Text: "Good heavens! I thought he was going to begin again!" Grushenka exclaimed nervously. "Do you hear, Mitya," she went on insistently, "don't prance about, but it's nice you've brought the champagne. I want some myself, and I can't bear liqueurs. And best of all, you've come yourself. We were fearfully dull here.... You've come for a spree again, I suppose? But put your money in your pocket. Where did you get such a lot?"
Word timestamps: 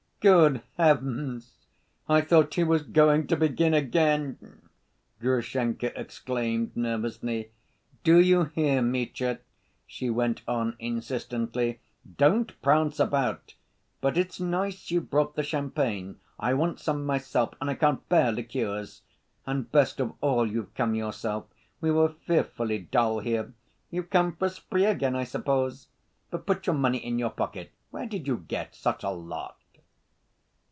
"Good 0.23 0.61
heavens! 0.77 1.55
I 2.07 2.21
thought 2.21 2.53
he 2.53 2.63
was 2.63 2.83
going 2.83 3.25
to 3.25 3.35
begin 3.35 3.73
again!" 3.73 4.37
Grushenka 5.19 5.99
exclaimed 5.99 6.77
nervously. 6.77 7.49
"Do 8.03 8.19
you 8.21 8.43
hear, 8.53 8.83
Mitya," 8.83 9.39
she 9.87 10.11
went 10.11 10.43
on 10.47 10.75
insistently, 10.77 11.79
"don't 12.17 12.61
prance 12.61 12.99
about, 12.99 13.55
but 13.99 14.15
it's 14.15 14.39
nice 14.39 14.91
you've 14.91 15.09
brought 15.09 15.33
the 15.33 15.41
champagne. 15.41 16.19
I 16.39 16.53
want 16.53 16.79
some 16.79 17.03
myself, 17.03 17.55
and 17.59 17.67
I 17.67 17.73
can't 17.73 18.07
bear 18.07 18.31
liqueurs. 18.31 19.01
And 19.47 19.71
best 19.71 19.99
of 19.99 20.13
all, 20.21 20.45
you've 20.45 20.75
come 20.75 20.93
yourself. 20.93 21.47
We 21.81 21.89
were 21.89 22.09
fearfully 22.27 22.77
dull 22.77 23.21
here.... 23.21 23.55
You've 23.89 24.11
come 24.11 24.35
for 24.35 24.45
a 24.45 24.49
spree 24.51 24.85
again, 24.85 25.15
I 25.15 25.23
suppose? 25.23 25.87
But 26.29 26.45
put 26.45 26.67
your 26.67 26.75
money 26.75 26.99
in 26.99 27.17
your 27.17 27.31
pocket. 27.31 27.71
Where 27.89 28.05
did 28.05 28.27
you 28.27 28.45
get 28.47 28.75
such 28.75 29.03
a 29.03 29.09
lot?" 29.09 29.57